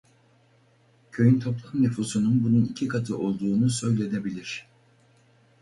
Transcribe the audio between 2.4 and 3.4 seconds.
bunun iki katı